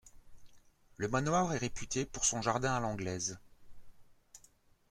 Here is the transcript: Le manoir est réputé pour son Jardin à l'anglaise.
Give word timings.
Le 0.97 1.07
manoir 1.07 1.53
est 1.53 1.59
réputé 1.59 2.05
pour 2.07 2.25
son 2.25 2.41
Jardin 2.41 2.73
à 2.73 2.79
l'anglaise. 2.79 3.37